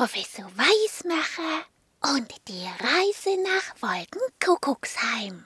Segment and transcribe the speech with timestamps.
[0.00, 1.66] Professor Weismacher
[2.14, 5.44] und die Reise nach Wolkenkuckucksheim.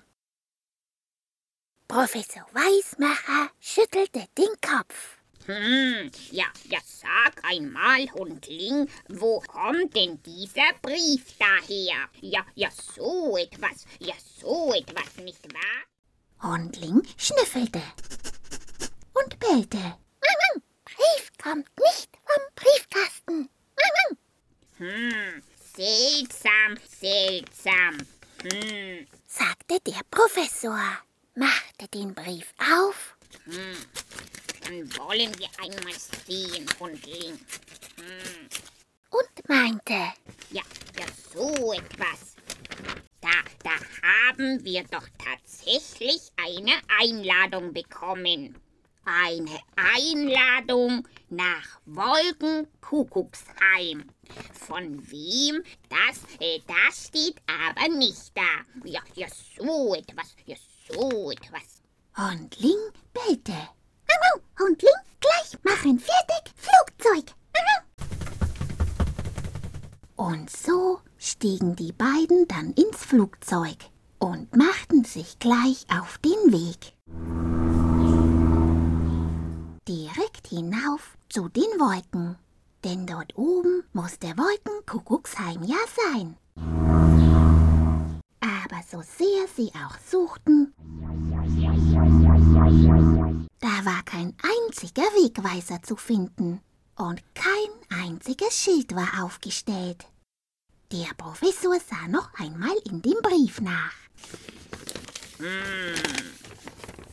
[1.88, 5.18] Professor Weismacher schüttelte den Kopf.
[5.46, 12.08] Hm, ja, ja, sag einmal, Hundling, wo kommt denn dieser Brief daher?
[12.20, 16.52] Ja, ja, so etwas, ja, so etwas, nicht wahr?
[16.52, 17.82] Hundling schnüffelte
[19.14, 19.98] und bellte.
[20.84, 22.13] Brief kommt nicht.
[24.78, 25.40] Hm,
[25.76, 27.98] seltsam, seltsam.
[28.42, 30.80] Hm, sagte der Professor,
[31.36, 33.16] machte den Brief auf.
[33.44, 33.76] Hm,
[34.62, 35.94] dann wollen wir einmal
[36.26, 37.38] sehen, Hundling.
[37.96, 38.48] Hm.
[39.10, 40.12] Und meinte,
[40.50, 40.62] ja,
[40.98, 42.34] ja, so etwas.
[43.20, 43.30] Da,
[43.62, 43.70] da
[44.02, 48.56] haben wir doch tatsächlich eine Einladung bekommen.
[49.04, 54.04] Eine Einladung nach Wolkenkuckucksheim.
[54.52, 55.62] Von wem?
[55.90, 58.62] Das, äh, das steht aber nicht da.
[58.84, 60.56] Ja, ja, so etwas, ja,
[60.88, 61.82] so etwas.
[62.16, 62.78] Hundling
[63.12, 63.68] bellte.
[64.58, 64.88] Hundling,
[65.20, 67.34] gleich machen, fertig, Flugzeug.
[70.16, 73.76] Und so stiegen die beiden dann ins Flugzeug
[74.18, 76.94] und machten sich gleich auf den Weg.
[79.86, 82.36] Direkt hinauf zu den Wolken,
[82.84, 85.76] denn dort oben muss der Wolkenkuckucksheim ja
[86.10, 86.36] sein.
[88.40, 90.72] Aber so sehr sie auch suchten,
[93.60, 96.60] da war kein einziger Wegweiser zu finden
[96.96, 100.06] und kein einziges Schild war aufgestellt.
[100.92, 103.92] Der Professor sah noch einmal in dem Brief nach.
[105.38, 105.94] Hm,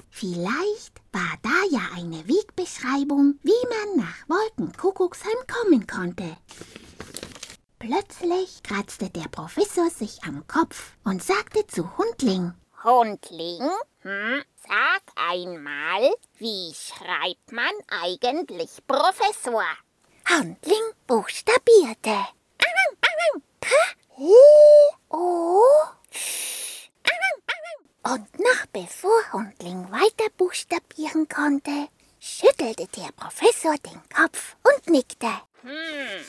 [0.09, 6.38] Vielleicht war da ja eine Wegbeschreibung, wie man nach Wolkenkuckucksheim kommen konnte.
[7.80, 13.70] Plötzlich kratzte der Professor sich am Kopf und sagte zu Hundling, Hundling,
[14.02, 17.71] hm, sag einmal, wie schreibt man
[18.04, 19.66] eigentlich Professor?
[20.30, 22.27] Hundling buchstabierte.
[23.60, 23.70] P,
[24.17, 24.27] L,
[25.10, 25.64] O,
[28.04, 31.87] und noch bevor Hundling weiter buchstabieren konnte,
[32.20, 35.30] schüttelte der Professor den Kopf und nickte.
[35.61, 36.23] Hm,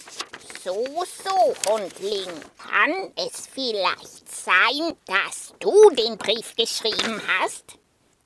[0.63, 2.29] so, so, Hundling.
[2.59, 7.79] Kann es vielleicht sein, dass du den Brief geschrieben hast?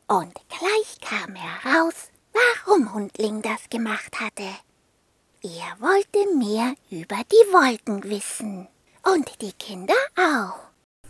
[0.08, 1.94] Und gleich kam heraus,
[2.32, 4.48] warum Hundling das gemacht hatte.
[5.42, 8.68] Er wollte mehr über die Wolken wissen.
[9.04, 10.58] Und die Kinder auch.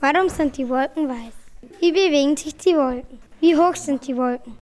[0.00, 1.45] Warum sind die Wolken weiß?
[1.80, 3.20] Wie bewegen sich die Wolken?
[3.40, 4.58] Wie hoch sind die Wolken?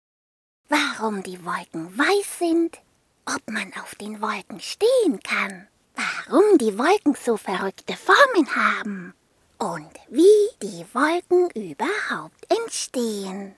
[0.68, 2.80] Warum die Wolken weiß sind?
[3.26, 5.68] Ob man auf den Wolken stehen kann?
[5.94, 9.14] Warum die Wolken so verrückte Formen haben?
[9.58, 13.54] Und wie die Wolken überhaupt entstehen?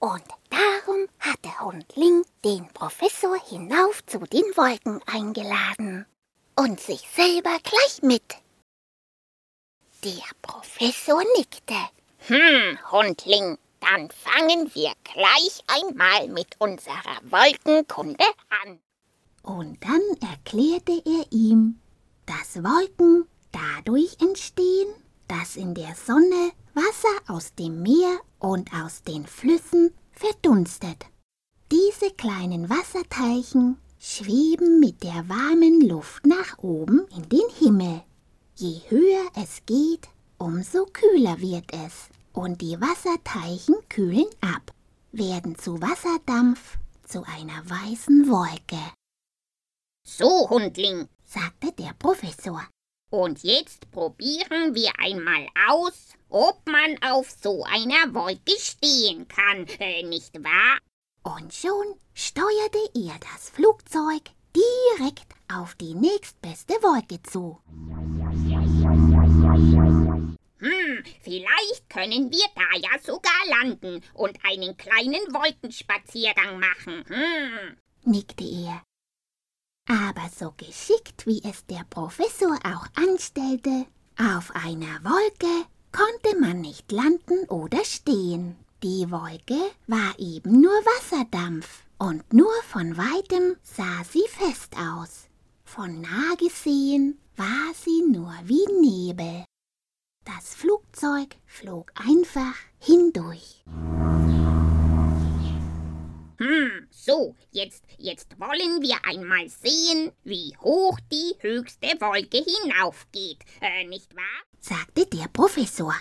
[0.00, 6.06] Und darum hatte Hundling den Professor hinauf zu den Wolken eingeladen
[6.56, 8.36] und sich selber gleich mit.
[10.02, 11.76] Der Professor nickte.
[12.26, 18.24] Hm, Hundling, dann fangen wir gleich einmal mit unserer Wolkenkunde
[18.64, 18.78] an.
[19.42, 21.78] Und dann erklärte er ihm,
[22.24, 24.88] dass Wolken dadurch entstehen,
[25.28, 31.04] dass in der Sonne Wasser aus dem Meer und aus den Flüssen verdunstet.
[31.70, 38.02] Diese kleinen Wasserteilchen schweben mit der warmen Luft nach oben in den Himmel.
[38.56, 40.08] Je höher es geht,
[40.38, 42.13] umso kühler wird es.
[42.34, 44.72] Und die Wasserteilchen kühlen ab,
[45.12, 48.80] werden zu Wasserdampf, zu einer weißen Wolke,
[50.06, 52.66] So, Hundling, sagte der Professor.
[53.10, 60.02] und jetzt probieren wir einmal aus, ob man auf so einer Wolke stehen kann, äh,
[60.02, 60.78] nicht wahr?
[61.22, 64.22] Und schon steuerte er das Flugzeug
[64.98, 67.60] direkt auf die nächstbeste Wolke zu.
[71.24, 77.04] Vielleicht können wir da ja sogar landen und einen kleinen Wolkenspaziergang machen.
[77.08, 77.76] Hm.
[78.04, 78.82] nickte er.
[79.88, 83.86] Aber so geschickt wie es der Professor auch anstellte,
[84.18, 88.56] auf einer Wolke konnte man nicht landen oder stehen.
[88.82, 95.28] Die Wolke war eben nur Wasserdampf und nur von weitem sah sie fest aus.
[95.64, 99.44] Von nah gesehen war sie nur wie Nebel.
[100.24, 103.62] Das Flugzeug flog einfach hindurch.
[106.38, 113.84] Hm, so, jetzt, jetzt wollen wir einmal sehen, wie hoch die höchste Wolke hinaufgeht, äh,
[113.86, 114.42] nicht wahr?
[114.60, 115.94] sagte der Professor.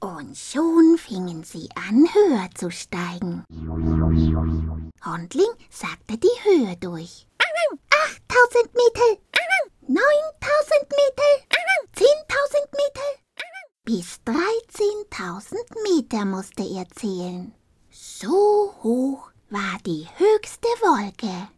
[0.00, 3.44] Und schon fingen sie an, höher zu steigen.
[5.04, 7.26] Hundling sagte die Höhe durch.
[8.28, 9.22] 8000 Meter,
[16.14, 17.52] Meter musste er zählen.
[17.90, 21.48] So hoch war die höchste Wolke.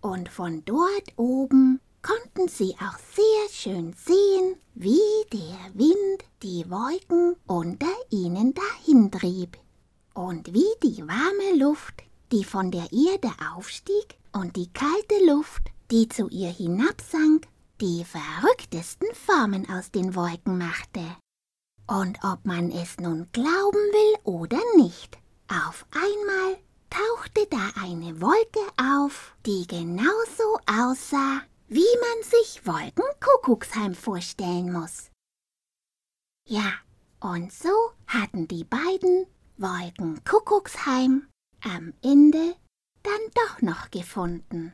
[0.00, 4.98] Und von dort oben konnten sie auch sehr schön sehen, wie
[5.32, 9.56] der Wind die Wolken unter ihnen dahintrieb
[10.14, 12.02] und wie die warme Luft,
[12.32, 15.62] die von der Erde aufstieg, und die kalte Luft,
[15.92, 17.46] die zu ihr hinabsank,
[17.80, 21.02] die verrücktesten Formen aus den Wolken machte.
[21.90, 26.56] Und ob man es nun glauben will oder nicht, auf einmal
[26.88, 35.10] tauchte da eine Wolke auf, die genauso aussah, wie man sich Wolkenkuckucksheim vorstellen muss.
[36.46, 36.74] Ja,
[37.18, 37.74] und so
[38.06, 39.26] hatten die beiden
[39.56, 41.26] Wolkenkuckucksheim
[41.64, 42.54] am Ende
[43.02, 44.68] dann doch noch gefunden.